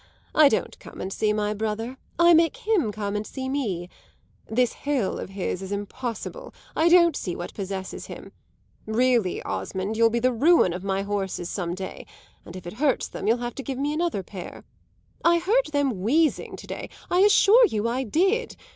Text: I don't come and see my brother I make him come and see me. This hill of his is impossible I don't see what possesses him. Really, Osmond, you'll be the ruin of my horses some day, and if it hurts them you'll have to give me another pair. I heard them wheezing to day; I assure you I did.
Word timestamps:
I 0.33 0.49
don't 0.49 0.79
come 0.79 0.99
and 0.99 1.13
see 1.13 1.31
my 1.31 1.53
brother 1.53 1.95
I 2.17 2.33
make 2.33 2.57
him 2.57 2.91
come 2.91 3.15
and 3.15 3.21
see 3.23 3.47
me. 3.47 3.87
This 4.49 4.73
hill 4.73 5.19
of 5.19 5.29
his 5.29 5.61
is 5.61 5.71
impossible 5.71 6.55
I 6.75 6.89
don't 6.89 7.15
see 7.15 7.35
what 7.35 7.53
possesses 7.53 8.07
him. 8.07 8.31
Really, 8.87 9.43
Osmond, 9.43 9.97
you'll 9.97 10.09
be 10.09 10.17
the 10.17 10.33
ruin 10.33 10.73
of 10.73 10.83
my 10.83 11.03
horses 11.03 11.49
some 11.51 11.75
day, 11.75 12.07
and 12.47 12.55
if 12.55 12.65
it 12.65 12.73
hurts 12.81 13.09
them 13.09 13.27
you'll 13.27 13.37
have 13.45 13.53
to 13.53 13.61
give 13.61 13.77
me 13.77 13.93
another 13.93 14.23
pair. 14.23 14.63
I 15.23 15.37
heard 15.37 15.67
them 15.71 16.01
wheezing 16.01 16.55
to 16.55 16.65
day; 16.65 16.89
I 17.11 17.19
assure 17.19 17.67
you 17.67 17.87
I 17.87 18.01
did. 18.03 18.55